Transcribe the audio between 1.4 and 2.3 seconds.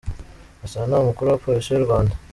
Polisi y’u Rwanda.